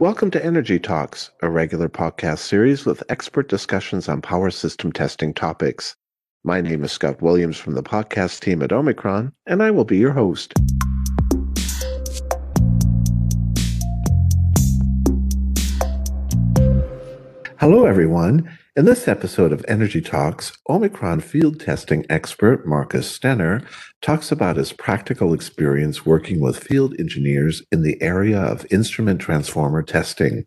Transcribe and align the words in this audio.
Welcome 0.00 0.30
to 0.30 0.42
Energy 0.42 0.78
Talks, 0.78 1.30
a 1.42 1.50
regular 1.50 1.86
podcast 1.86 2.38
series 2.38 2.86
with 2.86 3.02
expert 3.10 3.50
discussions 3.50 4.08
on 4.08 4.22
power 4.22 4.50
system 4.50 4.92
testing 4.92 5.34
topics. 5.34 5.94
My 6.42 6.62
name 6.62 6.82
is 6.84 6.90
Scott 6.90 7.20
Williams 7.20 7.58
from 7.58 7.74
the 7.74 7.82
podcast 7.82 8.40
team 8.40 8.62
at 8.62 8.72
Omicron, 8.72 9.30
and 9.44 9.62
I 9.62 9.70
will 9.70 9.84
be 9.84 9.98
your 9.98 10.12
host. 10.12 10.54
Hello, 17.58 17.84
everyone. 17.84 18.48
In 18.76 18.84
this 18.84 19.08
episode 19.08 19.50
of 19.50 19.64
Energy 19.66 20.00
Talks, 20.00 20.56
Omicron 20.68 21.22
field 21.22 21.58
testing 21.58 22.06
expert 22.08 22.64
Marcus 22.64 23.18
Stenner 23.18 23.66
talks 24.00 24.30
about 24.30 24.58
his 24.58 24.72
practical 24.72 25.34
experience 25.34 26.06
working 26.06 26.38
with 26.38 26.62
field 26.62 26.94
engineers 26.96 27.64
in 27.72 27.82
the 27.82 28.00
area 28.00 28.40
of 28.40 28.64
instrument 28.70 29.20
transformer 29.20 29.82
testing. 29.82 30.46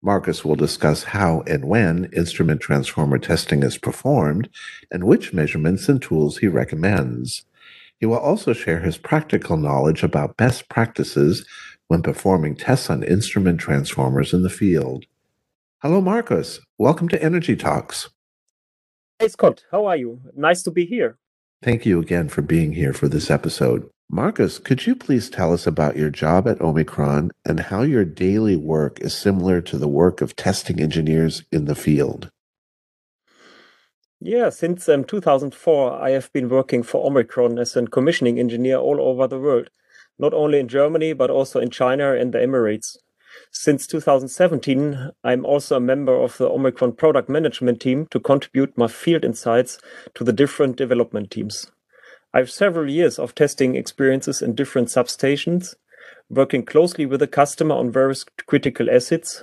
Marcus 0.00 0.44
will 0.44 0.54
discuss 0.54 1.02
how 1.02 1.40
and 1.48 1.64
when 1.64 2.04
instrument 2.12 2.60
transformer 2.60 3.18
testing 3.18 3.64
is 3.64 3.76
performed 3.76 4.48
and 4.92 5.02
which 5.02 5.32
measurements 5.32 5.88
and 5.88 6.00
tools 6.00 6.38
he 6.38 6.46
recommends. 6.46 7.44
He 7.98 8.06
will 8.06 8.18
also 8.18 8.52
share 8.52 8.80
his 8.80 8.98
practical 8.98 9.56
knowledge 9.56 10.04
about 10.04 10.36
best 10.36 10.68
practices 10.68 11.44
when 11.88 12.02
performing 12.02 12.54
tests 12.54 12.88
on 12.88 13.02
instrument 13.02 13.58
transformers 13.58 14.32
in 14.32 14.44
the 14.44 14.48
field. 14.48 15.06
Hello, 15.82 16.02
Marcus. 16.02 16.60
Welcome 16.76 17.08
to 17.08 17.22
Energy 17.22 17.56
Talks. 17.56 18.10
Hey, 19.18 19.28
Scott. 19.28 19.64
How 19.70 19.86
are 19.86 19.96
you? 19.96 20.20
Nice 20.36 20.62
to 20.64 20.70
be 20.70 20.84
here. 20.84 21.16
Thank 21.62 21.86
you 21.86 21.98
again 21.98 22.28
for 22.28 22.42
being 22.42 22.74
here 22.74 22.92
for 22.92 23.08
this 23.08 23.30
episode. 23.30 23.88
Marcus, 24.10 24.58
could 24.58 24.86
you 24.86 24.94
please 24.94 25.30
tell 25.30 25.54
us 25.54 25.66
about 25.66 25.96
your 25.96 26.10
job 26.10 26.46
at 26.46 26.60
Omicron 26.60 27.30
and 27.46 27.60
how 27.60 27.80
your 27.80 28.04
daily 28.04 28.56
work 28.56 29.00
is 29.00 29.14
similar 29.14 29.62
to 29.62 29.78
the 29.78 29.88
work 29.88 30.20
of 30.20 30.36
testing 30.36 30.82
engineers 30.82 31.44
in 31.50 31.64
the 31.64 31.74
field? 31.74 32.28
Yeah, 34.20 34.50
since 34.50 34.86
um, 34.86 35.04
2004, 35.04 35.98
I 35.98 36.10
have 36.10 36.30
been 36.34 36.50
working 36.50 36.82
for 36.82 37.06
Omicron 37.06 37.58
as 37.58 37.74
a 37.74 37.86
commissioning 37.86 38.38
engineer 38.38 38.76
all 38.76 39.00
over 39.00 39.26
the 39.26 39.40
world, 39.40 39.70
not 40.18 40.34
only 40.34 40.58
in 40.58 40.68
Germany, 40.68 41.14
but 41.14 41.30
also 41.30 41.58
in 41.58 41.70
China 41.70 42.12
and 42.12 42.34
the 42.34 42.38
Emirates. 42.38 42.98
Since 43.50 43.86
2017, 43.88 45.10
I'm 45.24 45.44
also 45.44 45.76
a 45.76 45.80
member 45.80 46.14
of 46.14 46.38
the 46.38 46.48
Omicron 46.48 46.92
product 46.92 47.28
management 47.28 47.80
team 47.80 48.06
to 48.10 48.20
contribute 48.20 48.76
my 48.78 48.86
field 48.86 49.24
insights 49.24 49.78
to 50.14 50.24
the 50.24 50.32
different 50.32 50.76
development 50.76 51.30
teams. 51.30 51.70
I 52.32 52.38
have 52.38 52.50
several 52.50 52.88
years 52.88 53.18
of 53.18 53.34
testing 53.34 53.74
experiences 53.74 54.40
in 54.40 54.54
different 54.54 54.88
substations, 54.88 55.74
working 56.28 56.64
closely 56.64 57.06
with 57.06 57.20
the 57.20 57.26
customer 57.26 57.74
on 57.74 57.90
various 57.90 58.24
critical 58.46 58.88
assets. 58.88 59.42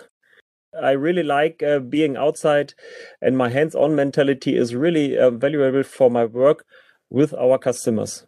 I 0.82 0.92
really 0.92 1.24
like 1.24 1.62
uh, 1.62 1.80
being 1.80 2.16
outside, 2.16 2.74
and 3.22 3.38
my 3.38 3.50
hands 3.50 3.76
on 3.76 3.96
mentality 3.96 4.56
is 4.56 4.74
really 4.74 5.18
uh, 5.18 5.32
valuable 5.32 5.84
for 5.84 6.10
my 6.10 6.26
work 6.26 6.66
with 7.10 7.34
our 7.34 7.58
customers. 7.58 8.26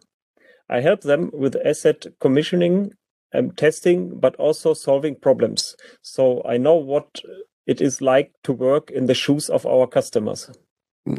I 0.70 0.81
help 0.81 1.02
them 1.02 1.31
with 1.33 1.56
asset 1.66 2.06
commissioning 2.20 2.92
um, 3.34 3.52
testing, 3.52 4.20
but 4.20 4.36
also 4.36 4.74
solving 4.74 5.16
problems. 5.16 5.76
So 6.02 6.42
I 6.46 6.58
know 6.58 6.76
what 6.76 7.22
it 7.66 7.82
is 7.82 8.02
like 8.02 8.32
to 8.44 8.54
work 8.54 8.90
in 8.90 9.06
the 9.06 9.14
shoes 9.14 9.50
of 9.50 9.66
our 9.66 9.88
customers. 9.88 10.50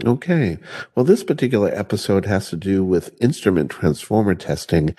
Okay. 0.04 0.58
Well, 0.94 1.04
this 1.04 1.24
particular 1.24 1.68
episode 1.68 2.26
has 2.26 2.50
to 2.50 2.56
do 2.56 2.84
with 2.84 3.16
instrument 3.20 3.70
transformer 3.70 4.34
testing. 4.34 4.94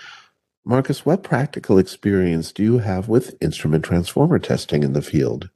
Marcus, 0.66 1.06
what 1.06 1.24
practical 1.24 1.78
experience 1.78 2.52
do 2.52 2.64
you 2.64 2.78
have 2.80 3.08
with 3.08 3.36
instrument 3.42 3.86
transformer 3.86 4.40
testing 4.40 4.84
in 4.84 4.94
the 4.94 5.02
field? 5.02 5.50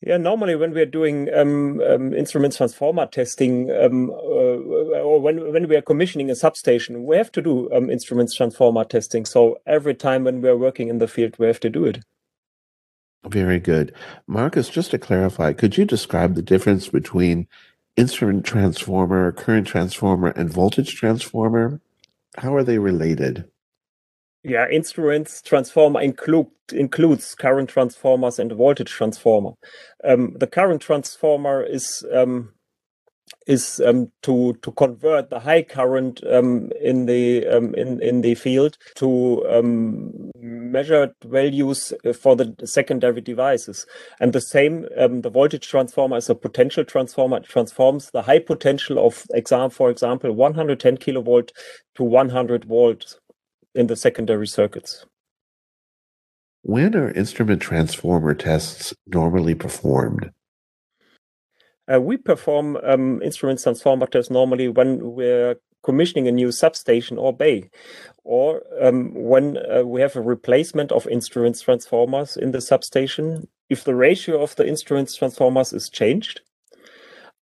Yeah, 0.00 0.16
normally 0.16 0.54
when 0.54 0.72
we 0.72 0.80
are 0.80 0.86
doing 0.86 1.28
um, 1.34 1.80
um, 1.80 2.14
instrument 2.14 2.56
transformer 2.56 3.06
testing, 3.06 3.68
um, 3.72 4.10
uh, 4.10 4.14
or 4.14 5.20
when 5.20 5.52
when 5.52 5.66
we 5.66 5.74
are 5.74 5.82
commissioning 5.82 6.30
a 6.30 6.36
substation, 6.36 7.04
we 7.04 7.16
have 7.16 7.32
to 7.32 7.42
do 7.42 7.68
um, 7.72 7.90
instrument 7.90 8.32
transformer 8.32 8.84
testing. 8.84 9.24
So 9.24 9.58
every 9.66 9.94
time 9.94 10.22
when 10.22 10.40
we 10.40 10.48
are 10.48 10.56
working 10.56 10.88
in 10.88 10.98
the 10.98 11.08
field, 11.08 11.34
we 11.38 11.48
have 11.48 11.58
to 11.60 11.70
do 11.70 11.84
it. 11.84 12.04
Very 13.26 13.58
good, 13.58 13.92
Marcus. 14.28 14.68
Just 14.68 14.92
to 14.92 14.98
clarify, 14.98 15.52
could 15.52 15.76
you 15.76 15.84
describe 15.84 16.36
the 16.36 16.42
difference 16.42 16.88
between 16.88 17.48
instrument 17.96 18.46
transformer, 18.46 19.32
current 19.32 19.66
transformer, 19.66 20.28
and 20.28 20.52
voltage 20.52 20.94
transformer? 20.94 21.80
How 22.36 22.54
are 22.54 22.62
they 22.62 22.78
related? 22.78 23.50
Yeah, 24.44 24.68
instruments 24.70 25.42
transformer 25.42 26.00
include, 26.00 26.46
includes 26.72 27.34
current 27.34 27.68
transformers 27.68 28.38
and 28.38 28.52
voltage 28.52 28.90
transformer. 28.90 29.52
Um, 30.04 30.36
the 30.38 30.46
current 30.46 30.80
transformer 30.80 31.62
is 31.62 32.04
um, 32.14 32.52
is 33.48 33.80
um, 33.84 34.12
to 34.22 34.54
to 34.62 34.70
convert 34.72 35.30
the 35.30 35.40
high 35.40 35.62
current 35.62 36.22
um, 36.30 36.70
in 36.80 37.06
the 37.06 37.46
um, 37.48 37.74
in 37.74 38.00
in 38.00 38.20
the 38.20 38.36
field 38.36 38.78
to 38.94 39.44
um, 39.50 40.30
measured 40.38 41.14
values 41.24 41.92
for 42.20 42.36
the 42.36 42.54
secondary 42.64 43.20
devices. 43.20 43.86
And 44.20 44.32
the 44.32 44.40
same, 44.40 44.82
the 44.82 45.30
voltage 45.32 45.66
transformer 45.66 46.16
is 46.16 46.30
a 46.30 46.34
potential 46.36 46.84
transformer. 46.84 47.38
It 47.38 47.44
transforms 47.44 48.10
the 48.12 48.22
high 48.22 48.38
potential 48.38 49.04
of 49.04 49.24
exam, 49.34 49.70
for 49.70 49.90
example, 49.90 50.32
110 50.32 50.98
kilovolt 50.98 51.50
to 51.96 52.04
100 52.04 52.64
volts 52.66 53.18
in 53.74 53.86
the 53.86 53.96
secondary 53.96 54.46
circuits. 54.46 55.04
When 56.62 56.94
are 56.96 57.10
instrument 57.10 57.62
transformer 57.62 58.34
tests 58.34 58.94
normally 59.06 59.54
performed? 59.54 60.32
Uh, 61.92 62.00
we 62.00 62.16
perform 62.16 62.76
um, 62.82 63.22
instrument 63.22 63.60
transformer 63.62 64.06
tests 64.06 64.30
normally 64.30 64.68
when 64.68 65.14
we're 65.14 65.56
commissioning 65.82 66.28
a 66.28 66.32
new 66.32 66.52
substation 66.52 67.16
or 67.16 67.32
bay, 67.32 67.70
or 68.24 68.62
um, 68.82 69.14
when 69.14 69.56
uh, 69.56 69.82
we 69.84 70.00
have 70.00 70.16
a 70.16 70.20
replacement 70.20 70.92
of 70.92 71.06
instruments 71.06 71.62
transformers 71.62 72.36
in 72.36 72.50
the 72.50 72.60
substation. 72.60 73.48
If 73.70 73.84
the 73.84 73.94
ratio 73.94 74.42
of 74.42 74.56
the 74.56 74.66
instruments 74.66 75.14
transformers 75.14 75.72
is 75.72 75.88
changed, 75.88 76.42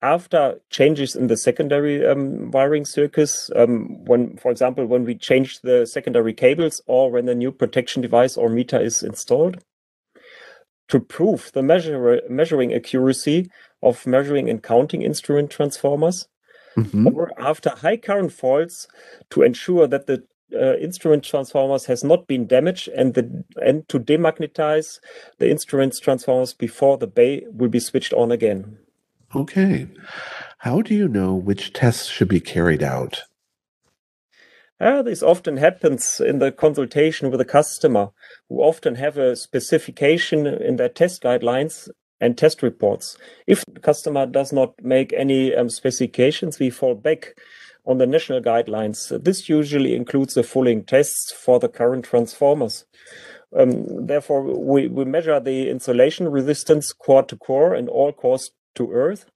after 0.03 0.59
changes 0.71 1.15
in 1.15 1.27
the 1.27 1.37
secondary 1.37 2.07
um, 2.07 2.51
wiring 2.51 2.85
circuits, 2.85 3.51
um, 3.55 4.05
when, 4.07 4.37
for 4.39 4.51
example, 4.51 4.87
when 4.87 5.05
we 5.05 5.15
change 5.15 5.61
the 5.61 5.87
secondary 5.87 6.33
cables 6.33 6.81
or 6.87 7.11
when 7.11 7.29
a 7.29 7.35
new 7.35 7.53
protection 7.53 8.01
device 8.01 8.37
or 8.37 8.49
meter 8.49 8.81
is 8.81 9.03
installed, 9.03 9.63
to 10.89 11.01
prove 11.01 11.53
the 11.53 11.63
measure, 11.63 12.21
measuring 12.29 12.75
accuracy 12.75 13.51
of 13.83 14.07
measuring 14.07 14.49
and 14.49 14.63
counting 14.63 15.03
instrument 15.03 15.51
transformers, 15.51 16.27
mm-hmm. 16.77 17.07
or 17.09 17.31
after 17.39 17.71
high 17.71 17.97
current 17.97 18.33
faults 18.33 18.89
to 19.31 19.43
ensure 19.43 19.87
that 19.87 20.07
the 20.07 20.25
uh, 20.53 20.77
instrument 20.79 21.23
transformers 21.23 21.85
has 21.85 22.03
not 22.03 22.27
been 22.27 22.45
damaged 22.45 22.89
and 22.89 23.15
the 23.15 23.45
and 23.65 23.89
to 23.89 24.01
demagnetize 24.01 24.99
the 25.39 25.49
instrument 25.49 25.97
transformers 26.03 26.53
before 26.53 26.99
the 26.99 27.07
bay 27.07 27.45
will 27.53 27.69
be 27.69 27.79
switched 27.79 28.13
on 28.13 28.33
again. 28.33 28.77
Okay. 29.35 29.87
How 30.59 30.83
do 30.83 30.95
you 30.95 31.09
know 31.09 31.35
which 31.35 31.73
tests 31.73 32.09
should 32.09 32.29
be 32.29 32.41
carried 32.41 32.83
out? 32.83 33.23
Uh, 34.81 35.03
this 35.03 35.23
often 35.23 35.59
happens 35.59 36.21
in 36.21 36.39
the 36.39 36.51
consultation 36.51 37.31
with 37.31 37.39
the 37.39 37.45
customer, 37.45 38.11
who 38.49 38.61
often 38.61 38.95
have 38.95 39.19
a 39.19 39.37
specification 39.37 40.47
in 40.47 40.77
their 40.77 40.89
test 40.89 41.23
guidelines 41.23 41.89
and 42.21 42.37
test 42.37 42.63
reports. 42.63 43.17
If 43.47 43.65
the 43.67 43.81
customer 43.81 44.27
does 44.27 44.53
not 44.53 44.75
make 44.83 45.13
any 45.13 45.55
um, 45.55 45.69
specifications, 45.69 46.59
we 46.59 46.71
fall 46.71 46.95
back 46.95 47.39
on 47.87 47.99
the 47.99 48.07
national 48.07 48.41
guidelines. 48.41 49.23
This 49.23 49.49
usually 49.49 49.95
includes 49.95 50.35
the 50.35 50.43
fulling 50.43 50.85
tests 50.85 51.33
for 51.33 51.59
the 51.59 51.69
current 51.69 52.05
transformers. 52.05 52.85
Um, 53.57 54.07
therefore, 54.07 54.43
we, 54.43 54.89
we 54.89 55.05
measure 55.05 55.41
the 55.41 55.69
insulation 55.69 56.29
resistance 56.29 56.93
core 56.93 57.23
to 57.25 57.37
core 57.37 57.75
and 57.75 57.89
all 57.89 58.13
cores 58.13 58.51
to 58.75 58.93
Earth. 58.93 59.27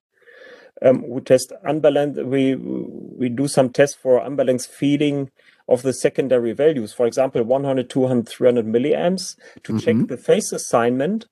Um, 0.83 1.09
we 1.09 1.21
test 1.21 1.53
unbalanced. 1.63 2.23
We 2.23 2.57
we 2.57 3.29
do 3.29 3.49
some 3.49 3.71
tests 3.71 3.97
for 3.97 4.19
unbalanced 4.19 4.71
feeding 4.71 5.31
of 5.69 5.83
the 5.83 5.93
secondary 5.93 6.53
values. 6.53 6.93
For 6.93 7.07
example, 7.07 7.43
100, 7.43 7.89
200, 7.89 8.29
300 8.29 8.67
milliamps 8.67 9.37
to 9.63 9.73
mm-hmm. 9.73 9.79
check 9.79 10.09
the 10.09 10.17
phase 10.17 10.53
assignment 10.53 11.27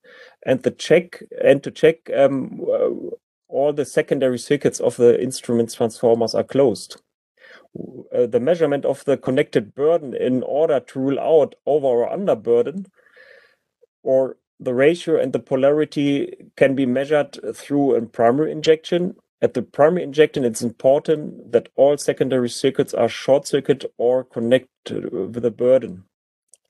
and 0.47 0.63
the 0.63 0.71
check 0.71 1.23
and 1.43 1.63
to 1.63 1.71
check 1.71 2.11
um, 2.17 2.61
uh, 2.63 2.91
all 3.49 3.73
the 3.73 3.85
secondary 3.85 4.39
circuits 4.39 4.81
of 4.81 4.97
the 4.97 5.21
instruments 5.23 5.75
transformers 5.75 6.35
are 6.35 6.45
closed. 6.45 7.01
Uh, 8.15 8.27
the 8.27 8.41
measurement 8.41 8.85
of 8.85 9.05
the 9.05 9.17
connected 9.17 9.75
burden 9.75 10.15
in 10.15 10.43
order 10.43 10.81
to 10.81 10.99
rule 10.99 11.21
out 11.21 11.55
over 11.67 11.87
or 11.87 12.13
under 12.13 12.35
burden 12.35 12.87
or 14.03 14.37
the 14.63 14.75
ratio 14.75 15.21
and 15.21 15.33
the 15.33 15.39
polarity 15.39 16.33
can 16.57 16.75
be 16.75 16.87
measured 16.87 17.39
through 17.55 17.97
a 17.97 18.03
primary 18.03 18.53
injection. 18.53 19.17
At 19.41 19.55
the 19.55 19.63
primary 19.63 20.05
injection, 20.05 20.45
it's 20.45 20.63
important 20.63 21.51
that 21.53 21.69
all 21.75 21.97
secondary 21.99 22.49
circuits 22.49 22.95
are 22.95 23.09
short 23.09 23.47
circuit 23.47 23.85
or 23.99 24.25
connect 24.25 24.69
with 24.91 25.45
a 25.45 25.51
burden. 25.51 26.05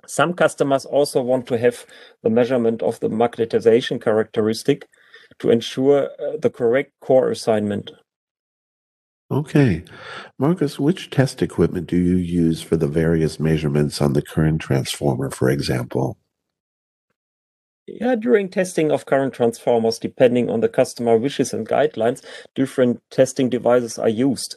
Some 0.07 0.33
customers 0.33 0.85
also 0.85 1.23
want 1.23 1.47
to 1.49 1.59
have 1.59 1.87
the 2.23 2.31
measurement 2.31 2.83
of 2.83 2.99
the 3.01 3.09
magnetization 3.09 4.03
characteristic 4.03 4.89
to 5.39 5.51
ensure 5.51 6.11
uh, 6.19 6.37
the 6.41 6.51
correct 6.51 6.93
core 7.01 7.31
assignment. 7.31 7.93
Okay. 9.31 9.85
Marcus, 10.39 10.79
which 10.79 11.09
test 11.11 11.41
equipment 11.41 11.87
do 11.87 11.97
you 11.97 12.17
use 12.17 12.61
for 12.61 12.77
the 12.77 12.89
various 12.89 13.41
measurements 13.41 14.01
on 14.03 14.13
the 14.13 14.23
current 14.23 14.61
transformer, 14.61 15.31
for 15.31 15.49
example? 15.49 16.19
Yeah, 17.95 18.15
during 18.15 18.49
testing 18.49 18.91
of 18.91 19.05
current 19.05 19.35
transformers, 19.35 19.99
depending 19.99 20.49
on 20.49 20.61
the 20.61 20.69
customer 20.71 21.19
wishes 21.19 21.53
and 21.53 21.69
guidelines, 21.69 22.25
different 22.55 23.03
testing 23.11 23.51
devices 23.51 23.99
are 23.99 24.09
used. 24.09 24.57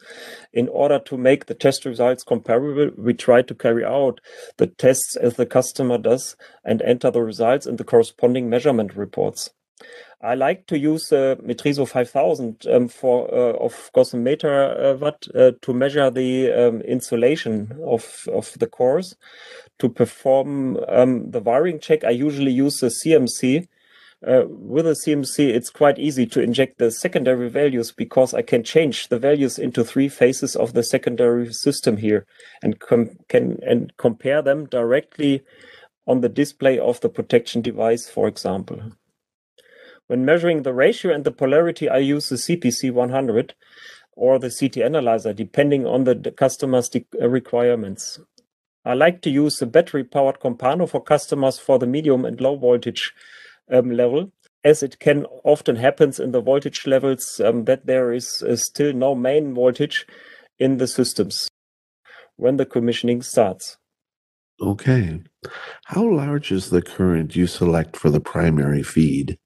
In 0.54 0.70
order 0.70 1.00
to 1.00 1.18
make 1.18 1.48
the 1.48 1.54
test 1.54 1.84
results 1.84 2.24
comparable, 2.24 2.92
we 2.98 3.14
try 3.14 3.42
to 3.42 3.54
carry 3.54 3.84
out 3.84 4.22
the 4.56 4.68
tests 4.68 5.18
as 5.18 5.34
the 5.36 5.46
customer 5.46 5.98
does 5.98 6.38
and 6.64 6.82
enter 6.84 7.12
the 7.12 7.24
results 7.24 7.66
in 7.66 7.76
the 7.76 7.84
corresponding 7.84 8.50
measurement 8.50 8.96
reports. 8.96 9.50
I 10.22 10.36
like 10.36 10.66
to 10.68 10.78
use 10.78 11.12
uh, 11.12 11.36
Metriso 11.44 11.88
5000 11.88 12.66
um, 12.68 12.88
for 12.88 13.32
uh, 13.34 13.54
of 13.58 13.92
Gossen 13.94 14.22
meter 14.22 14.50
uh, 14.50 14.96
watt 14.96 15.28
uh, 15.36 15.52
to 15.62 15.74
measure 15.74 16.10
the 16.10 16.52
um, 16.52 16.82
insulation 16.82 17.78
of 17.86 18.28
of 18.32 18.58
the 18.60 18.68
cores. 18.68 19.16
To 19.80 19.90
perform 19.90 20.78
um, 20.88 21.30
the 21.32 21.42
wiring 21.42 21.80
check, 21.80 22.04
I 22.04 22.12
usually 22.12 22.52
use 22.52 22.80
the 22.80 22.88
CMC. 22.88 23.68
Uh, 24.26 24.44
with 24.48 24.88
a 24.88 24.96
CMC, 25.06 25.50
it's 25.50 25.70
quite 25.70 26.00
easy 26.00 26.26
to 26.26 26.42
inject 26.42 26.80
the 26.80 26.90
secondary 26.90 27.50
values 27.50 27.92
because 27.92 28.34
I 28.34 28.42
can 28.42 28.64
change 28.64 29.10
the 29.10 29.20
values 29.20 29.60
into 29.60 29.84
three 29.84 30.10
phases 30.10 30.56
of 30.56 30.74
the 30.74 30.82
secondary 30.82 31.54
system 31.54 31.98
here, 31.98 32.26
and 32.64 32.80
com- 32.80 33.18
can 33.28 33.60
and 33.62 33.96
compare 33.98 34.42
them 34.42 34.66
directly 34.66 35.44
on 36.08 36.22
the 36.22 36.30
display 36.30 36.80
of 36.80 37.02
the 37.02 37.10
protection 37.10 37.62
device, 37.62 38.10
for 38.10 38.28
example. 38.28 38.82
When 40.08 40.26
measuring 40.26 40.62
the 40.62 40.74
ratio 40.74 41.14
and 41.14 41.24
the 41.24 41.32
polarity, 41.32 41.90
I 41.90 41.98
use 41.98 42.30
the 42.30 42.36
CPC 42.36 42.92
100 42.92 43.56
or 44.16 44.40
the 44.40 44.52
CT 44.52 44.78
analyzer, 44.78 45.34
depending 45.34 45.86
on 45.86 46.04
the 46.04 46.16
customer's 46.32 46.90
uh, 46.96 47.28
requirements. 47.28 48.20
I 48.86 48.94
like 48.94 49.22
to 49.24 49.32
use 49.32 49.58
the 49.58 49.66
battery 49.66 50.04
powered 50.04 50.40
Compano 50.40 50.88
for 50.88 51.02
customers 51.02 51.58
for 51.58 51.80
the 51.80 51.88
medium 51.88 52.24
and 52.24 52.40
low 52.40 52.56
voltage 52.56 53.14
um, 53.72 53.92
level, 53.92 54.32
as 54.64 54.84
it 54.84 55.00
can 55.00 55.26
often 55.44 55.76
happens 55.76 56.20
in 56.20 56.32
the 56.32 56.42
voltage 56.42 56.86
levels 56.86 57.42
um, 57.44 57.66
that 57.66 57.88
there 57.88 58.14
is 58.14 58.44
uh, 58.48 58.56
still 58.56 58.94
no 58.94 59.16
main 59.16 59.54
voltage 59.54 60.06
in 60.60 60.78
the 60.78 60.88
systems 60.88 61.50
when 62.36 62.58
the 62.58 62.66
commissioning 62.66 63.22
starts. 63.22 63.78
Okay. 64.62 65.22
How 65.86 66.04
large 66.04 66.52
is 66.52 66.70
the 66.70 66.82
current 66.82 67.36
you 67.36 67.48
select 67.48 67.98
for 67.98 68.10
the 68.10 68.22
primary 68.22 68.84
feed? 68.84 69.38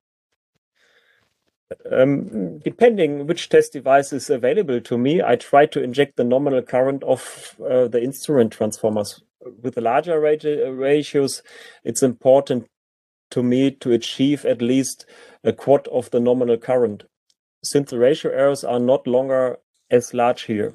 Um, 1.92 2.60
depending 2.60 3.27
which 3.27 3.50
test 3.50 3.74
device 3.74 4.12
is 4.12 4.30
available 4.30 4.81
to 4.81 4.98
me, 4.98 5.21
I 5.21 5.36
try 5.36 5.66
to 5.68 5.83
inject 5.83 6.18
the 6.18 6.24
nominal 6.24 6.62
current 6.62 7.04
of 7.04 7.56
uh, 7.62 7.88
the 7.88 8.01
instrument 8.01 8.54
transformers. 8.54 9.21
With 9.62 9.75
the 9.75 9.81
larger 9.81 10.19
ratios, 10.19 11.44
it's 11.83 12.04
important 12.04 12.68
to 13.31 13.44
me 13.44 13.71
to 13.71 13.92
achieve 13.92 14.45
at 14.45 14.62
least 14.62 15.06
a 15.44 15.54
quad 15.54 15.88
of 15.89 16.10
the 16.10 16.19
nominal 16.19 16.57
current, 16.57 17.04
since 17.63 17.92
the 17.92 18.00
ratio 18.00 18.31
errors 18.31 18.63
are 18.63 18.80
not 18.80 19.06
longer 19.06 19.60
as 19.92 20.13
large 20.13 20.44
here. 20.44 20.74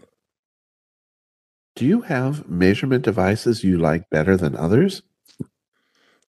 Do 1.77 1.85
you 1.85 2.03
have 2.03 2.49
measurement 2.49 3.05
devices 3.05 3.65
you 3.65 3.79
like 3.79 4.09
better 4.11 4.37
than 4.37 4.55
others? 4.55 5.03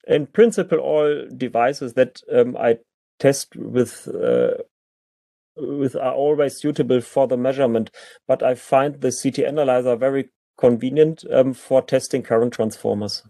In 0.09 0.27
principle, 0.27 0.79
all 0.79 1.27
devices 1.37 1.95
that 1.95 2.21
um, 2.33 2.57
I 2.57 2.79
test 3.19 3.55
with 3.57 4.09
uh, 4.09 4.63
with 5.57 5.97
are 5.97 6.15
always 6.15 6.59
suitable 6.59 7.01
for 7.01 7.27
the 7.27 7.37
measurement. 7.37 7.91
But 8.27 8.43
I 8.43 8.55
find 8.55 9.01
the 9.01 9.13
CT 9.13 9.41
analyzer 9.41 9.97
very 9.97 10.29
convenient 10.59 11.25
um, 11.33 11.55
for 11.55 11.83
testing 11.83 12.23
current 12.23 12.53
transformers. 12.53 13.23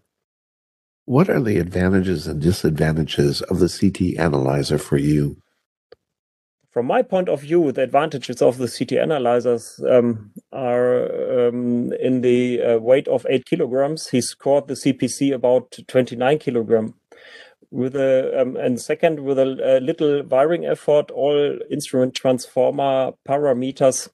What 1.05 1.29
are 1.29 1.41
the 1.41 1.59
advantages 1.59 2.27
and 2.27 2.43
disadvantages 2.43 3.43
of 3.43 3.61
the 3.61 3.69
CT 3.69 4.19
analyzer 4.19 4.79
for 4.79 4.97
you? 4.97 5.37
From 6.71 6.87
my 6.87 7.01
point 7.01 7.29
of 7.29 7.41
view, 7.41 7.73
the 7.73 7.85
advantages 7.85 8.43
of 8.43 8.59
the 8.59 8.69
CT 8.69 9.01
analyzers 9.01 9.81
um, 9.89 10.33
are 10.53 11.49
um, 11.49 11.93
in 11.95 12.21
the 12.21 12.61
uh, 12.61 12.79
weight 12.79 13.09
of 13.09 13.25
8 13.31 13.47
kilograms. 13.47 14.09
He 14.09 14.21
scored 14.21 14.69
the 14.69 14.75
CPC 14.75 15.33
about 15.33 15.79
29 15.89 16.39
kilogram 16.39 16.95
with 17.71 17.97
a 17.97 18.41
um, 18.41 18.57
and 18.57 18.81
second 18.81 19.21
with 19.21 19.39
a, 19.39 19.79
a, 19.79 19.81
little 19.81 20.23
wiring 20.25 20.65
effort 20.65 21.11
all 21.11 21.59
instrument 21.71 22.15
transformer 22.15 23.13
parameters 23.29 24.09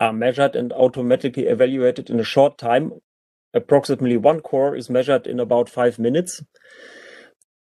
are 0.00 0.12
measured 0.12 0.54
and 0.54 0.72
automatically 0.72 1.46
evaluated 1.46 2.08
in 2.08 2.20
a 2.20 2.24
short 2.24 2.58
time. 2.58 2.92
Approximately 3.54 4.16
one 4.16 4.40
core 4.40 4.76
is 4.76 4.88
measured 4.88 5.26
in 5.26 5.40
about 5.40 5.68
five 5.68 5.98
minutes. 5.98 6.42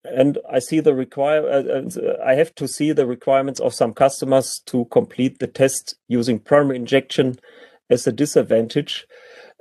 And 0.05 0.37
i 0.51 0.59
see 0.59 0.81
the 0.81 0.93
require 0.93 1.47
uh, 1.47 1.63
uh, 1.63 2.17
i 2.25 2.35
have 2.35 2.53
to 2.55 2.67
see 2.67 2.91
the 2.91 3.05
requirements 3.05 3.61
of 3.61 3.73
some 3.73 3.93
customers 3.93 4.61
to 4.65 4.83
complete 4.91 5.39
the 5.39 5.47
test 5.47 5.95
using 6.09 6.39
primary 6.39 6.75
injection 6.75 7.39
as 7.89 8.05
a 8.05 8.11
disadvantage 8.11 9.07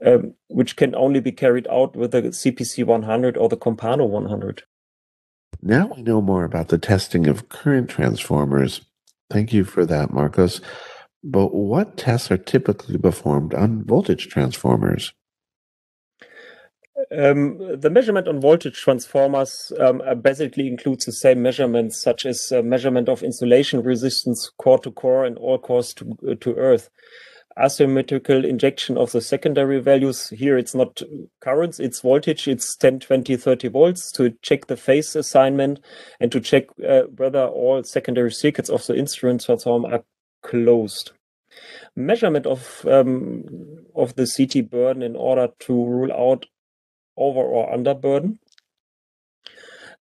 um, 0.04 0.34
which 0.48 0.74
can 0.74 0.96
only 0.96 1.20
be 1.20 1.30
carried 1.30 1.68
out 1.68 1.94
with 1.94 2.10
the 2.10 2.22
cpc 2.22 2.84
100 2.84 3.36
or 3.36 3.48
the 3.48 3.56
compano 3.56 4.04
100 4.04 4.64
now 5.62 5.92
we 5.94 6.02
know 6.02 6.20
more 6.20 6.44
about 6.44 6.68
the 6.68 6.78
testing 6.78 7.26
of 7.26 7.48
current 7.48 7.88
transformers. 7.88 8.82
Thank 9.30 9.52
you 9.52 9.64
for 9.64 9.86
that, 9.86 10.12
Marcus. 10.12 10.60
But 11.24 11.54
what 11.54 11.96
tests 11.96 12.30
are 12.30 12.36
typically 12.36 12.98
performed 12.98 13.54
on 13.54 13.84
voltage 13.84 14.28
transformers? 14.28 15.12
Um, 17.16 17.80
the 17.80 17.90
measurement 17.90 18.28
on 18.28 18.40
voltage 18.40 18.80
transformers 18.80 19.72
um, 19.78 20.02
uh, 20.06 20.14
basically 20.14 20.66
includes 20.66 21.04
the 21.04 21.12
same 21.12 21.42
measurements, 21.42 22.00
such 22.02 22.26
as 22.26 22.52
uh, 22.52 22.62
measurement 22.62 23.08
of 23.08 23.22
insulation 23.22 23.82
resistance 23.82 24.50
core 24.58 24.78
to 24.80 24.90
core 24.90 25.24
and 25.24 25.36
all 25.38 25.58
cores 25.58 25.94
to, 25.94 26.16
uh, 26.28 26.34
to 26.40 26.54
earth 26.54 26.90
asymmetrical 27.58 28.44
injection 28.44 28.96
of 28.96 29.12
the 29.12 29.20
secondary 29.20 29.80
values. 29.80 30.28
Here 30.28 30.56
it's 30.56 30.74
not 30.74 31.02
currents, 31.40 31.80
it's 31.80 32.00
voltage, 32.00 32.48
it's 32.48 32.76
10, 32.76 33.00
20, 33.00 33.36
30 33.36 33.68
volts 33.68 34.12
to 34.12 34.34
check 34.42 34.66
the 34.66 34.76
phase 34.76 35.14
assignment 35.16 35.80
and 36.20 36.30
to 36.32 36.40
check 36.40 36.66
uh, 36.88 37.02
whether 37.16 37.44
all 37.44 37.82
secondary 37.82 38.32
circuits 38.32 38.70
of 38.70 38.86
the 38.86 38.96
instrument 38.96 39.44
transformer 39.44 39.94
are 39.94 40.04
closed. 40.42 41.12
Measurement 41.94 42.46
of 42.46 42.86
um, 42.86 43.44
of 43.94 44.14
the 44.16 44.26
CT 44.26 44.70
burden 44.70 45.02
in 45.02 45.16
order 45.16 45.48
to 45.60 45.72
rule 45.72 46.12
out 46.12 46.46
over 47.16 47.40
or 47.40 47.72
under 47.72 47.94
burden. 47.94 48.38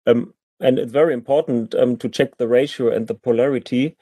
Um, 0.07 0.33
and 0.61 0.79
it's 0.79 0.91
very 0.91 1.13
important 1.13 1.75
um, 1.75 1.97
to 1.97 2.07
check 2.07 2.37
the 2.37 2.47
ratio 2.47 2.89
and 2.91 3.07
the 3.07 3.15
polarity. 3.15 3.97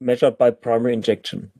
Measured 0.00 0.38
by 0.38 0.50
primary 0.50 0.94
injection. 0.94 1.50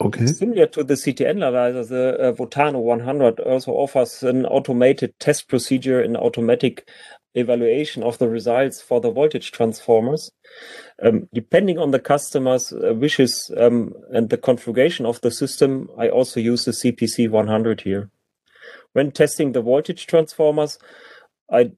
Okay. 0.00 0.26
Similar 0.26 0.66
to 0.66 0.84
the 0.84 0.96
CT 0.96 1.22
analyzer, 1.22 1.84
the 1.84 2.20
uh, 2.20 2.32
Votano 2.32 2.82
100 2.82 3.40
also 3.40 3.72
offers 3.72 4.22
an 4.22 4.44
automated 4.44 5.18
test 5.18 5.48
procedure 5.48 6.00
and 6.00 6.16
automatic 6.16 6.86
evaluation 7.34 8.02
of 8.02 8.18
the 8.18 8.28
results 8.28 8.82
for 8.82 9.00
the 9.00 9.10
voltage 9.10 9.52
transformers. 9.52 10.30
Um, 11.02 11.28
depending 11.32 11.78
on 11.78 11.92
the 11.92 11.98
customer's 11.98 12.72
uh, 12.72 12.94
wishes 12.94 13.50
um, 13.56 13.94
and 14.10 14.28
the 14.28 14.38
configuration 14.38 15.06
of 15.06 15.20
the 15.22 15.30
system, 15.30 15.88
I 15.98 16.08
also 16.08 16.40
use 16.40 16.64
the 16.64 16.72
CPC 16.72 17.30
100 17.30 17.82
here. 17.82 18.10
When 18.92 19.12
testing 19.12 19.52
the 19.52 19.62
voltage 19.62 20.06
transformers, 20.06 20.78
I 21.50 21.72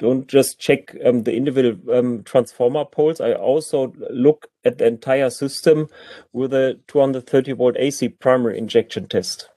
don't 0.00 0.26
just 0.26 0.58
check 0.58 0.96
um, 1.04 1.22
the 1.24 1.36
individual 1.36 1.76
um, 1.94 2.22
transformer 2.24 2.84
poles. 2.84 3.20
I 3.20 3.34
also 3.34 3.92
look 4.10 4.48
at 4.64 4.78
the 4.78 4.86
entire 4.86 5.30
system 5.30 5.88
with 6.32 6.52
a 6.54 6.80
230 6.88 7.52
volt 7.52 7.76
AC 7.78 8.08
primary 8.08 8.58
injection 8.58 9.06
test. 9.06 9.50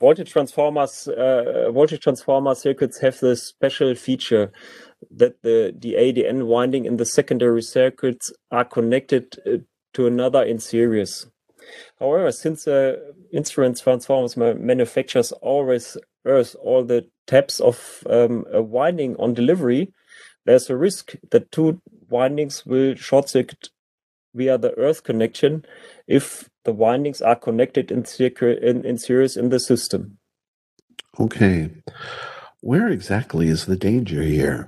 Voltage 0.00 0.32
transformers, 0.32 1.08
uh, 1.08 1.70
voltage 1.72 2.00
transformer 2.00 2.54
circuits 2.54 2.98
have 3.00 3.20
this 3.20 3.46
special 3.46 3.94
feature 3.94 4.50
that 5.10 5.42
the 5.42 5.74
DA-DN 5.78 6.46
winding 6.46 6.84
in 6.84 6.96
the 6.96 7.04
secondary 7.06 7.62
circuits 7.62 8.32
are 8.50 8.64
connected 8.64 9.36
uh, 9.46 9.58
to 9.94 10.06
another 10.06 10.42
in 10.42 10.58
series. 10.58 11.26
However, 12.00 12.32
since 12.32 12.66
uh, 12.66 12.96
instrument 13.32 13.78
transformers 13.78 14.36
manufacturers 14.36 15.32
always 15.32 15.96
earth 16.24 16.56
all 16.60 16.82
the 16.82 17.06
taps 17.30 17.60
of 17.60 18.02
um, 18.10 18.44
a 18.52 18.60
winding 18.60 19.14
on 19.16 19.32
delivery, 19.34 19.92
there's 20.46 20.68
a 20.68 20.76
risk 20.76 21.14
that 21.30 21.52
two 21.52 21.80
windings 22.08 22.66
will 22.66 22.96
short 22.96 23.28
circuit 23.28 23.68
via 24.34 24.58
the 24.58 24.76
earth 24.76 25.04
connection 25.04 25.64
if 26.08 26.50
the 26.64 26.72
windings 26.72 27.22
are 27.22 27.36
connected 27.36 27.92
in, 27.92 28.04
in, 28.18 28.84
in 28.84 28.98
series 28.98 29.36
in 29.36 29.48
the 29.50 29.60
system. 29.60 30.18
Okay. 31.18 31.70
Where 32.60 32.88
exactly 32.88 33.46
is 33.48 33.66
the 33.66 33.76
danger 33.76 34.22
here? 34.22 34.66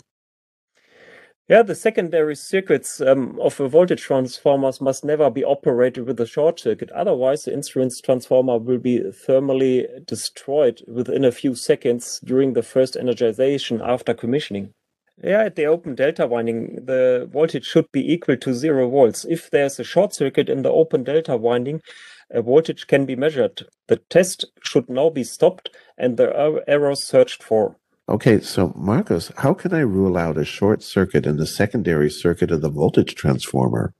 Yeah, 1.49 1.62
the 1.62 1.75
secondary 1.75 2.37
circuits 2.37 3.00
um, 3.00 3.38
of 3.40 3.58
a 3.58 3.68
voltage 3.68 4.02
transformers 4.02 4.80
must 4.80 5.04
never 5.04 5.28
be 5.28 5.44
operated 5.44 6.06
with 6.06 6.20
a 6.20 6.26
short 6.26 6.61
circuit. 6.61 6.90
Otherwise, 6.92 7.44
the 7.44 7.52
instrument 7.52 7.92
transformer 8.04 8.58
will 8.58 8.78
be 8.78 9.00
thermally 9.00 10.06
destroyed 10.06 10.82
within 10.87 11.25
a 11.25 11.32
few 11.32 11.56
seconds 11.56 12.20
during 12.25 12.52
the 12.52 12.62
first 12.62 12.94
energization 12.94 13.87
after 13.87 14.14
commissioning. 14.14 14.72
Yeah, 15.22 15.42
at 15.42 15.56
the 15.56 15.66
open 15.66 15.96
delta 15.96 16.26
winding, 16.26 16.84
the 16.84 17.28
voltage 17.30 17.66
should 17.66 17.90
be 17.92 18.12
equal 18.12 18.37
to 18.37 18.54
zero 18.54 18.88
volts. 18.88 19.25
If 19.28 19.50
there's 19.50 19.78
a 19.80 19.84
short 19.84 20.14
circuit 20.14 20.49
in 20.49 20.62
the 20.62 20.70
open 20.70 21.04
delta 21.04 21.37
winding, 21.37 21.82
a 22.30 22.40
voltage 22.40 22.87
can 22.87 23.04
be 23.04 23.16
measured. 23.16 23.66
The 23.88 23.96
test 23.96 24.44
should 24.64 24.88
now 24.88 25.11
be 25.11 25.25
stopped 25.25 25.70
and 25.99 26.16
the 26.16 26.30
er-, 26.30 26.64
errors 26.66 27.04
searched 27.04 27.42
for. 27.42 27.76
Okay, 28.09 28.40
so 28.40 28.73
Marcus, 28.76 29.30
how 29.37 29.54
can 29.54 29.73
I 29.73 29.80
rule 29.80 30.16
out 30.16 30.37
a 30.37 30.44
short 30.44 30.82
circuit 30.82 31.25
in 31.25 31.37
the 31.37 31.47
secondary 31.47 32.11
circuit 32.11 32.50
of 32.50 32.61
the 32.61 32.68
voltage 32.68 33.14
transformer? 33.14 33.94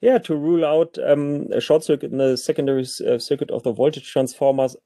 Yeah, 0.00 0.18
to 0.18 0.36
rule 0.36 0.64
out 0.64 0.96
um, 1.04 1.46
a 1.52 1.60
short 1.60 1.82
circuit 1.82 2.12
in 2.12 2.18
the 2.18 2.36
secondary 2.36 2.86
uh, 3.06 3.18
circuit 3.18 3.50
of 3.50 3.62
the 3.64 3.72
voltage 3.72 4.10
transformers, 4.10 4.76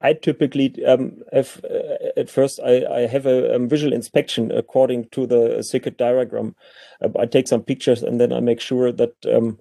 I 0.00 0.12
typically 0.12 0.84
um, 0.84 1.22
have 1.32 1.64
uh, 1.64 2.10
at 2.16 2.30
first 2.30 2.60
I, 2.64 2.84
I 2.86 3.06
have 3.06 3.26
a 3.26 3.54
um, 3.54 3.68
visual 3.68 3.92
inspection 3.92 4.50
according 4.50 5.08
to 5.12 5.26
the 5.26 5.62
circuit 5.62 5.98
diagram. 5.98 6.54
Uh, 7.02 7.08
I 7.18 7.26
take 7.26 7.48
some 7.48 7.62
pictures 7.62 8.02
and 8.02 8.20
then 8.20 8.32
I 8.32 8.40
make 8.40 8.60
sure 8.60 8.92
that 8.92 9.14
um, 9.26 9.58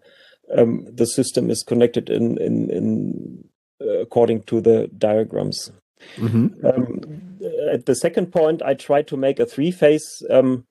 um, 0.57 0.85
the 0.91 1.05
system 1.05 1.50
is 1.50 1.63
connected 1.63 2.09
in 2.09 2.38
in, 2.39 2.69
in 2.69 3.43
uh, 3.81 4.00
according 4.00 4.43
to 4.43 4.62
the 4.62 4.89
diagrams. 4.97 5.71
Mm-hmm. 6.17 6.67
Um, 7.43 7.51
at 7.71 7.85
the 7.85 7.95
second 7.95 8.31
point, 8.31 8.62
I 8.62 8.73
tried 8.73 9.07
to 9.07 9.17
make 9.17 9.39
a 9.39 9.45
three 9.45 9.71
phase 9.71 10.23
um, 10.29 10.65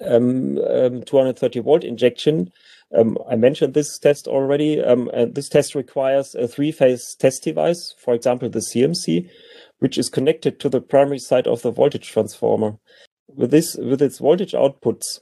um, 0.00 0.58
um 0.58 1.02
230 1.02 1.60
volt 1.60 1.84
injection. 1.84 2.52
Um, 2.96 3.18
I 3.28 3.36
mentioned 3.36 3.74
this 3.74 3.98
test 3.98 4.26
already. 4.26 4.80
Um, 4.82 5.10
this 5.32 5.48
test 5.48 5.74
requires 5.74 6.34
a 6.34 6.46
three 6.46 6.72
phase 6.72 7.14
test 7.18 7.42
device, 7.44 7.94
for 7.98 8.14
example, 8.14 8.48
the 8.48 8.60
CMC, 8.60 9.28
which 9.78 9.98
is 9.98 10.08
connected 10.08 10.60
to 10.60 10.68
the 10.68 10.80
primary 10.80 11.18
side 11.18 11.46
of 11.46 11.62
the 11.62 11.70
voltage 11.70 12.10
transformer. 12.10 12.78
With 13.26 13.50
this, 13.50 13.74
with 13.76 14.00
its 14.00 14.18
voltage 14.18 14.52
outputs, 14.52 15.20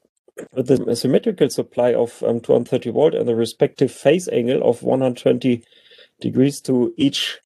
with 0.55 0.71
a 0.71 0.97
symmetrical 0.97 1.49
supply 1.51 1.95
of 1.95 2.19
230 2.19 2.91
volt 2.91 3.15
and 3.15 3.29
the 3.29 3.35
respective 3.35 3.93
phase 3.93 4.29
angle 4.29 4.63
of 4.63 4.83
120 4.83 5.63
degrees 6.21 6.61
to 6.63 6.95
each 6.97 7.39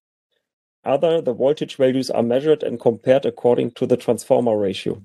other, 0.86 1.20
the 1.20 1.34
voltage 1.34 1.76
values 1.76 2.10
are 2.10 2.22
measured 2.22 2.62
and 2.62 2.80
compared 2.80 3.26
according 3.26 3.72
to 3.72 3.86
the 3.86 3.96
transformer 3.96 4.56
ratio. 4.56 5.02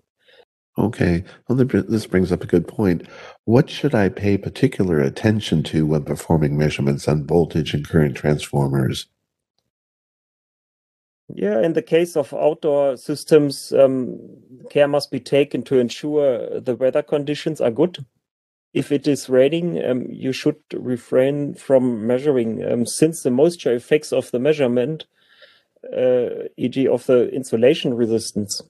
Okay, 0.77 1.23
well, 1.47 1.57
this 1.57 2.07
brings 2.07 2.31
up 2.31 2.43
a 2.43 2.47
good 2.47 2.67
point. 2.67 3.05
What 3.43 3.69
should 3.69 3.93
I 3.93 4.07
pay 4.07 4.37
particular 4.37 5.01
attention 5.01 5.63
to 5.63 5.85
when 5.85 6.05
performing 6.05 6.57
measurements 6.57 7.07
on 7.09 7.27
voltage 7.27 7.73
and 7.73 7.87
current 7.87 8.15
transformers? 8.15 9.07
Yeah, 11.35 11.61
in 11.61 11.73
the 11.73 11.81
case 11.81 12.15
of 12.15 12.33
outdoor 12.33 12.97
systems, 12.97 13.71
um, 13.73 14.17
care 14.69 14.87
must 14.87 15.11
be 15.11 15.19
taken 15.19 15.61
to 15.63 15.79
ensure 15.79 16.59
the 16.59 16.75
weather 16.75 17.01
conditions 17.01 17.61
are 17.61 17.71
good. 17.71 18.05
If 18.73 18.91
it 18.91 19.07
is 19.07 19.29
raining, 19.29 19.83
um, 19.83 20.05
you 20.09 20.31
should 20.31 20.57
refrain 20.73 21.53
from 21.53 22.07
measuring, 22.07 22.63
um, 22.63 22.85
since 22.85 23.23
the 23.23 23.31
moisture 23.31 23.73
effects 23.73 24.13
of 24.13 24.31
the 24.31 24.39
measurement 24.39 25.05
e.g. 26.57 26.87
of 26.87 27.05
the 27.05 27.29
insulation 27.29 27.93
resistance. 27.93 28.61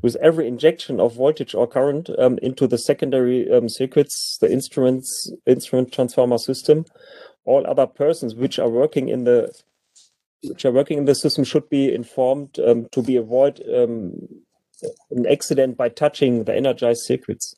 With 0.00 0.16
every 0.16 0.46
injection 0.46 1.00
of 1.00 1.16
voltage 1.16 1.54
or 1.54 1.66
current 1.66 2.08
um, 2.18 2.38
into 2.40 2.68
the 2.68 2.78
secondary 2.78 3.50
um, 3.50 3.68
circuits, 3.68 4.38
the 4.40 4.50
instruments 4.50 5.32
instrument 5.44 5.92
transformer 5.92 6.38
system, 6.38 6.84
all 7.44 7.66
other 7.66 7.86
persons 7.86 8.34
which 8.34 8.58
are 8.58 8.68
working 8.68 9.08
in 9.08 9.24
the 9.24 9.50
which 10.44 10.64
are 10.64 10.70
working 10.70 10.98
in 10.98 11.04
the 11.06 11.16
system 11.16 11.42
should 11.42 11.68
be 11.68 11.92
informed 11.92 12.60
um, 12.60 12.86
to 12.92 13.02
be 13.02 13.16
avoid 13.16 13.60
um, 13.74 14.12
an 15.10 15.26
accident 15.26 15.76
by 15.76 15.88
touching 15.88 16.44
the 16.44 16.54
energized 16.54 17.00
circuits 17.02 17.56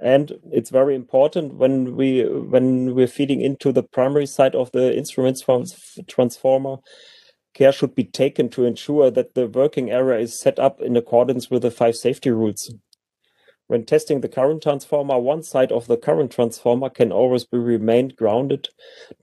and 0.00 0.38
it's 0.50 0.70
very 0.70 0.94
important 0.94 1.54
when 1.54 1.94
we 1.94 2.22
when 2.24 2.94
we're 2.94 3.06
feeding 3.06 3.40
into 3.40 3.70
the 3.70 3.82
primary 3.82 4.26
side 4.26 4.54
of 4.54 4.72
the 4.72 4.96
instruments 4.96 5.44
transformer 6.06 6.76
care 7.52 7.72
should 7.72 7.94
be 7.94 8.04
taken 8.04 8.48
to 8.48 8.64
ensure 8.64 9.10
that 9.10 9.34
the 9.34 9.46
working 9.46 9.90
area 9.90 10.20
is 10.20 10.38
set 10.38 10.58
up 10.58 10.80
in 10.80 10.96
accordance 10.96 11.50
with 11.50 11.62
the 11.62 11.70
five 11.70 11.94
safety 11.94 12.30
rules 12.30 12.72
when 13.66 13.84
testing 13.84 14.20
the 14.20 14.28
current 14.28 14.62
transformer 14.62 15.18
one 15.18 15.42
side 15.42 15.70
of 15.70 15.86
the 15.86 15.96
current 15.96 16.32
transformer 16.32 16.88
can 16.88 17.12
always 17.12 17.44
be 17.44 17.58
remained 17.58 18.16
grounded 18.16 18.68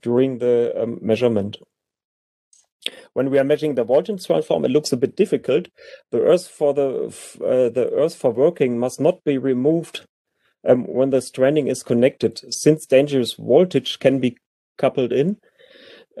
during 0.00 0.38
the 0.38 0.72
um, 0.80 0.98
measurement 1.02 1.56
when 3.12 3.30
we 3.30 3.38
are 3.38 3.44
measuring 3.44 3.74
the 3.74 3.82
voltage 3.82 4.24
transformer, 4.24 4.66
it 4.66 4.70
looks 4.70 4.92
a 4.92 4.96
bit 4.96 5.16
difficult. 5.16 5.66
The 6.12 6.20
earth 6.20 6.46
for 6.46 6.72
the 6.72 7.06
uh, 7.44 7.68
the 7.68 7.90
earth 7.92 8.14
for 8.14 8.30
working 8.30 8.78
must 8.78 9.00
not 9.00 9.24
be 9.24 9.36
removed 9.36 10.06
um, 10.66 10.84
when 10.84 11.10
the 11.10 11.20
stranding 11.20 11.68
is 11.68 11.82
connected, 11.82 12.40
since 12.52 12.86
dangerous 12.86 13.34
voltage 13.34 13.98
can 13.98 14.18
be 14.18 14.36
coupled 14.76 15.12
in. 15.12 15.36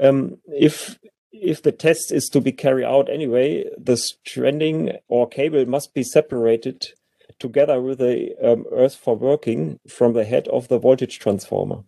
Um, 0.00 0.38
if 0.46 0.98
if 1.32 1.62
the 1.62 1.72
test 1.72 2.10
is 2.10 2.28
to 2.30 2.40
be 2.40 2.52
carried 2.52 2.86
out 2.86 3.10
anyway, 3.10 3.64
the 3.76 3.96
stranding 3.96 4.92
or 5.08 5.28
cable 5.28 5.66
must 5.66 5.94
be 5.94 6.02
separated 6.02 6.86
together 7.38 7.80
with 7.80 7.98
the 7.98 8.34
um, 8.42 8.64
earth 8.72 8.96
for 8.96 9.14
working 9.16 9.78
from 9.88 10.12
the 10.12 10.24
head 10.24 10.48
of 10.48 10.68
the 10.68 10.78
voltage 10.78 11.18
transformer. 11.18 11.84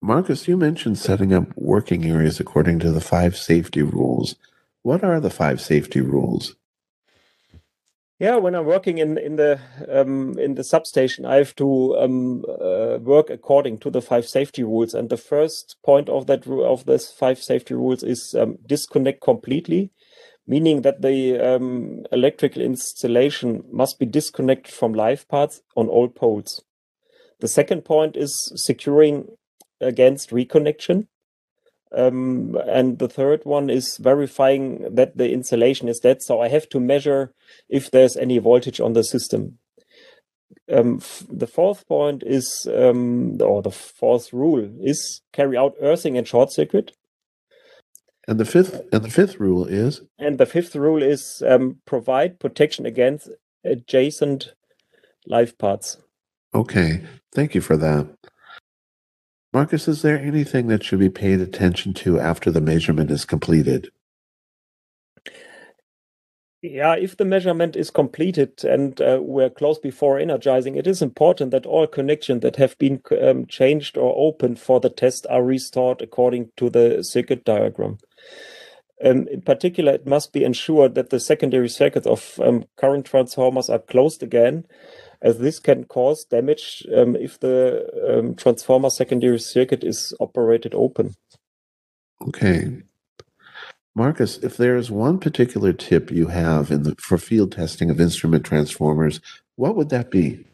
Marcus, 0.00 0.48
you 0.48 0.56
mentioned 0.56 0.98
setting 0.98 1.32
up 1.32 1.46
working 1.56 2.04
areas 2.04 2.40
according 2.40 2.78
to 2.80 2.90
the 2.90 3.00
five 3.00 3.36
safety 3.36 3.82
rules. 3.82 4.34
What 4.82 5.04
are 5.04 5.20
the 5.20 5.30
five 5.30 5.60
safety 5.60 6.00
rules? 6.00 6.56
Yeah, 8.22 8.36
when 8.36 8.54
I'm 8.54 8.66
working 8.66 8.98
in 8.98 9.18
in 9.18 9.34
the 9.34 9.58
um, 9.90 10.38
in 10.38 10.54
the 10.54 10.62
substation, 10.62 11.26
I 11.26 11.38
have 11.38 11.56
to 11.56 11.96
um, 11.98 12.44
uh, 12.48 12.98
work 13.00 13.30
according 13.30 13.78
to 13.78 13.90
the 13.90 14.00
five 14.00 14.28
safety 14.28 14.62
rules. 14.62 14.94
And 14.94 15.10
the 15.10 15.16
first 15.16 15.74
point 15.84 16.08
of 16.08 16.28
that 16.28 16.46
of 16.46 16.86
this 16.86 17.10
five 17.10 17.42
safety 17.42 17.74
rules 17.74 18.04
is 18.04 18.32
um, 18.38 18.58
disconnect 18.64 19.22
completely, 19.22 19.90
meaning 20.46 20.82
that 20.82 21.02
the 21.02 21.36
um, 21.40 22.04
electrical 22.12 22.62
installation 22.62 23.64
must 23.72 23.98
be 23.98 24.06
disconnected 24.06 24.72
from 24.72 24.94
live 24.94 25.26
parts 25.26 25.60
on 25.74 25.88
all 25.88 26.08
poles. 26.08 26.62
The 27.40 27.48
second 27.48 27.84
point 27.84 28.16
is 28.16 28.52
securing 28.54 29.36
against 29.80 30.30
reconnection. 30.30 31.08
Um, 31.94 32.56
and 32.66 32.98
the 32.98 33.08
third 33.08 33.44
one 33.44 33.68
is 33.68 33.98
verifying 34.00 34.94
that 34.94 35.16
the 35.16 35.30
insulation 35.30 35.88
is 35.88 36.00
dead. 36.00 36.22
So 36.22 36.40
I 36.40 36.48
have 36.48 36.68
to 36.70 36.80
measure 36.80 37.32
if 37.68 37.90
there's 37.90 38.16
any 38.16 38.38
voltage 38.38 38.80
on 38.80 38.94
the 38.94 39.04
system. 39.04 39.58
Um, 40.72 41.00
the 41.28 41.46
fourth 41.46 41.86
point 41.86 42.22
is, 42.24 42.66
um, 42.74 43.40
or 43.42 43.62
the 43.62 43.70
fourth 43.70 44.32
rule 44.32 44.70
is 44.80 45.20
carry 45.32 45.56
out 45.56 45.74
earthing 45.80 46.16
and 46.16 46.26
short 46.26 46.52
circuit. 46.52 46.92
And 48.28 48.38
the 48.38 48.44
fifth, 48.44 48.80
and 48.92 49.04
the 49.04 49.10
fifth 49.10 49.40
rule 49.40 49.66
is. 49.66 50.02
And 50.18 50.38
the 50.38 50.46
fifth 50.46 50.76
rule 50.76 51.02
is 51.02 51.42
um, 51.46 51.78
provide 51.84 52.38
protection 52.38 52.86
against 52.86 53.28
adjacent 53.64 54.54
live 55.26 55.58
parts. 55.58 55.98
Okay, 56.54 57.02
thank 57.34 57.54
you 57.54 57.60
for 57.60 57.76
that. 57.76 58.08
Marcus, 59.52 59.86
is 59.86 60.00
there 60.00 60.18
anything 60.18 60.68
that 60.68 60.82
should 60.82 60.98
be 60.98 61.10
paid 61.10 61.40
attention 61.40 61.92
to 61.92 62.18
after 62.18 62.50
the 62.50 62.60
measurement 62.60 63.10
is 63.10 63.26
completed? 63.26 63.90
Yeah, 66.62 66.94
if 66.94 67.16
the 67.16 67.24
measurement 67.24 67.74
is 67.74 67.90
completed 67.90 68.64
and 68.64 68.98
uh, 69.00 69.18
we're 69.20 69.50
close 69.50 69.78
before 69.80 70.18
energizing, 70.18 70.76
it 70.76 70.86
is 70.86 71.02
important 71.02 71.50
that 71.50 71.66
all 71.66 71.88
connections 71.88 72.40
that 72.42 72.56
have 72.56 72.78
been 72.78 73.02
um, 73.20 73.46
changed 73.46 73.98
or 73.98 74.14
opened 74.16 74.60
for 74.60 74.78
the 74.78 74.88
test 74.88 75.26
are 75.28 75.42
restored 75.42 76.00
according 76.00 76.50
to 76.56 76.70
the 76.70 77.02
circuit 77.02 77.44
diagram. 77.44 77.98
Um, 79.04 79.26
in 79.26 79.42
particular, 79.42 79.92
it 79.92 80.06
must 80.06 80.32
be 80.32 80.44
ensured 80.44 80.94
that 80.94 81.10
the 81.10 81.18
secondary 81.18 81.68
circuits 81.68 82.06
of 82.06 82.38
um, 82.40 82.64
current 82.76 83.06
transformers 83.06 83.68
are 83.68 83.80
closed 83.80 84.22
again 84.22 84.64
as 85.22 85.38
this 85.38 85.60
can 85.60 85.84
cause 85.84 86.24
damage 86.24 86.84
um, 86.94 87.16
if 87.16 87.38
the 87.38 87.88
um, 88.10 88.34
transformer 88.34 88.90
secondary 88.90 89.38
circuit 89.38 89.84
is 89.84 90.12
operated 90.20 90.74
open. 90.74 91.14
Okay. 92.20 92.82
Marcus, 93.94 94.38
if 94.38 94.56
there 94.56 94.76
is 94.76 94.90
one 94.90 95.18
particular 95.18 95.72
tip 95.72 96.10
you 96.10 96.28
have 96.28 96.70
in 96.70 96.82
the, 96.82 96.94
for 96.98 97.18
field 97.18 97.52
testing 97.52 97.90
of 97.90 98.00
instrument 98.00 98.44
transformers, 98.44 99.20
what 99.56 99.76
would 99.76 99.90
that 99.90 100.10
be? 100.10 100.44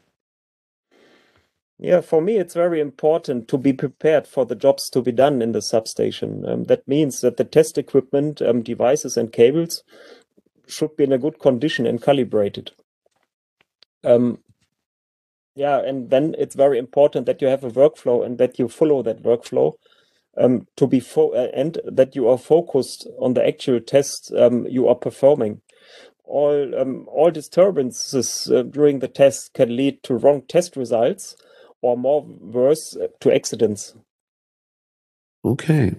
Yeah, 1.79 2.01
for 2.01 2.21
me, 2.21 2.37
it's 2.37 2.55
very 2.55 2.81
important 2.81 3.47
to 3.49 3.57
be 3.57 3.73
prepared 3.73 4.27
for 4.27 4.45
the 4.45 4.57
jobs 4.57 4.91
to 4.91 5.01
be 5.01 5.13
done 5.13 5.41
in 5.41 5.53
the 5.53 5.63
substation. 5.63 6.45
Um, 6.45 6.65
that 6.65 6.87
means 6.89 7.21
that 7.21 7.37
the 7.37 7.45
test 7.45 7.79
equipment, 7.79 8.43
um, 8.43 8.63
devices, 8.63 9.17
and 9.17 9.33
cables 9.33 9.85
should 10.67 10.97
be 10.97 11.05
in 11.05 11.13
a 11.13 11.19
good 11.19 11.39
condition 11.39 11.87
and 11.87 12.03
calibrated. 12.03 12.73
Um, 14.03 14.39
yeah, 15.59 15.81
and 15.81 16.09
then 16.11 16.37
it's 16.39 16.55
very 16.55 16.79
important 16.79 17.27
that 17.27 17.43
you 17.43 17.49
have 17.49 17.65
a 17.65 17.71
workflow 17.71 18.25
and 18.25 18.39
that 18.39 18.61
you 18.61 18.69
follow 18.69 19.03
that 19.03 19.25
workflow 19.25 19.75
um, 20.37 20.69
to 20.77 20.87
be 20.87 21.01
fo- 21.01 21.33
uh, 21.33 21.49
and 21.53 21.79
that 21.85 22.15
you 22.15 22.29
are 22.29 22.39
focused 22.39 23.09
on 23.19 23.35
the 23.35 23.45
actual 23.45 23.81
test 23.81 24.33
um, 24.35 24.67
you 24.69 24.87
are 24.87 24.95
performing. 24.95 25.61
All 26.25 26.79
um, 26.79 27.09
all 27.09 27.33
disturbances 27.33 28.49
uh, 28.55 28.63
during 28.63 29.01
the 29.01 29.09
test 29.09 29.53
can 29.55 29.75
lead 29.75 30.03
to 30.05 30.15
wrong 30.15 30.43
test 30.47 30.77
results 30.77 31.35
or 31.83 31.97
more 31.97 32.23
worse 32.23 32.97
to 33.21 33.35
accidents. 33.35 33.95
Okay. 35.45 35.97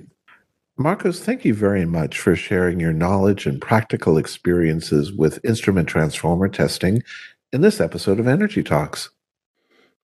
Marcus, 0.77 1.19
thank 1.19 1.43
you 1.43 1.53
very 1.53 1.85
much 1.85 2.19
for 2.19 2.35
sharing 2.35 2.79
your 2.79 2.93
knowledge 2.93 3.45
and 3.45 3.59
practical 3.59 4.17
experiences 4.17 5.11
with 5.11 5.43
instrument 5.43 5.89
transformer 5.89 6.47
testing 6.47 7.03
in 7.51 7.59
this 7.59 7.81
episode 7.81 8.19
of 8.19 8.27
Energy 8.27 8.63
Talks. 8.63 9.09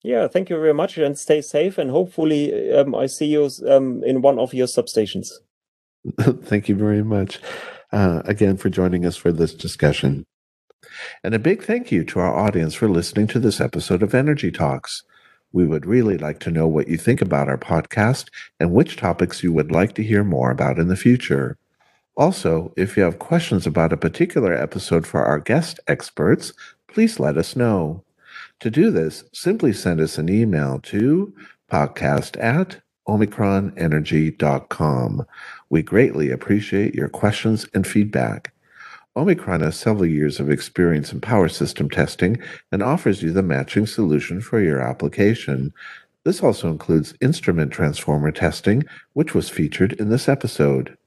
Yeah, 0.05 0.27
thank 0.27 0.51
you 0.51 0.57
very 0.57 0.73
much 0.73 0.99
and 0.99 1.17
stay 1.17 1.41
safe. 1.41 1.79
And 1.79 1.89
hopefully, 1.89 2.71
um, 2.71 2.93
I 2.93 3.07
see 3.07 3.25
you 3.25 3.49
um, 3.67 4.03
in 4.03 4.21
one 4.21 4.37
of 4.37 4.53
your 4.53 4.67
substations. 4.67 5.29
thank 6.43 6.69
you 6.69 6.75
very 6.75 7.03
much 7.03 7.39
uh, 7.91 8.21
again 8.25 8.55
for 8.55 8.69
joining 8.69 9.03
us 9.03 9.17
for 9.17 9.31
this 9.31 9.51
discussion. 9.55 10.23
And 11.23 11.33
a 11.33 11.39
big 11.39 11.63
thank 11.63 11.91
you 11.91 12.03
to 12.03 12.19
our 12.19 12.35
audience 12.35 12.75
for 12.75 12.87
listening 12.87 13.25
to 13.27 13.39
this 13.39 13.59
episode 13.59 14.03
of 14.03 14.13
Energy 14.13 14.51
Talks. 14.51 15.01
We 15.51 15.65
would 15.65 15.87
really 15.87 16.19
like 16.19 16.39
to 16.41 16.51
know 16.51 16.67
what 16.67 16.87
you 16.87 16.97
think 16.97 17.19
about 17.19 17.49
our 17.49 17.57
podcast 17.57 18.27
and 18.59 18.73
which 18.73 18.97
topics 18.97 19.41
you 19.41 19.51
would 19.53 19.71
like 19.71 19.95
to 19.95 20.03
hear 20.03 20.23
more 20.23 20.51
about 20.51 20.77
in 20.77 20.87
the 20.87 20.95
future. 20.95 21.57
Also, 22.15 22.71
if 22.77 22.95
you 22.95 23.01
have 23.01 23.17
questions 23.17 23.65
about 23.65 23.91
a 23.91 23.97
particular 23.97 24.53
episode 24.53 25.07
for 25.07 25.25
our 25.25 25.39
guest 25.39 25.79
experts, 25.87 26.53
please 26.87 27.19
let 27.19 27.37
us 27.37 27.55
know. 27.55 28.04
To 28.61 28.71
do 28.71 28.91
this, 28.91 29.25
simply 29.33 29.73
send 29.73 29.99
us 29.99 30.17
an 30.17 30.29
email 30.29 30.79
to 30.83 31.35
podcast 31.71 32.41
at 32.41 32.79
omicronenergy.com. 33.07 35.25
We 35.69 35.83
greatly 35.83 36.31
appreciate 36.31 36.95
your 36.95 37.09
questions 37.09 37.67
and 37.73 37.85
feedback. 37.85 38.53
Omicron 39.17 39.61
has 39.61 39.77
several 39.77 40.05
years 40.05 40.41
of 40.41 40.49
experience 40.49 41.13
in 41.13 41.21
power 41.21 41.47
system 41.47 41.89
testing 41.89 42.37
and 42.71 42.83
offers 42.83 43.23
you 43.23 43.31
the 43.31 43.41
matching 43.41 43.87
solution 43.87 44.41
for 44.41 44.59
your 44.59 44.81
application. 44.81 45.71
This 46.25 46.43
also 46.43 46.69
includes 46.69 47.13
instrument 47.21 47.71
transformer 47.71 48.31
testing, 48.31 48.83
which 49.13 49.33
was 49.33 49.47
featured 49.49 49.93
in 49.93 50.09
this 50.09 50.27
episode. 50.27 50.97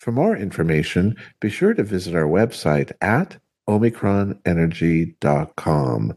For 0.00 0.12
more 0.12 0.36
information, 0.36 1.16
be 1.40 1.48
sure 1.48 1.72
to 1.72 1.82
visit 1.82 2.14
our 2.14 2.26
website 2.26 2.92
at 3.00 3.38
omicronenergy.com. 3.68 6.14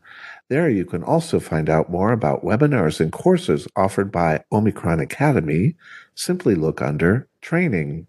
There 0.50 0.70
you 0.70 0.86
can 0.86 1.04
also 1.04 1.40
find 1.40 1.70
out 1.70 1.90
more 1.90 2.14
about 2.14 2.46
webinars 2.46 3.02
and 3.02 3.12
courses 3.12 3.68
offered 3.76 4.12
by 4.12 4.44
Omicron 4.52 5.02
Academy. 5.02 5.76
Simply 6.16 6.56
look 6.56 6.82
under 6.82 7.28
Training. 7.42 8.08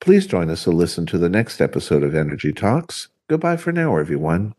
Please 0.00 0.26
join 0.26 0.50
us 0.50 0.64
to 0.64 0.70
listen 0.70 1.06
to 1.06 1.18
the 1.18 1.28
next 1.28 1.60
episode 1.60 2.02
of 2.02 2.14
Energy 2.14 2.52
Talks. 2.52 3.08
Goodbye 3.28 3.56
for 3.56 3.70
now, 3.70 3.96
everyone. 3.96 4.54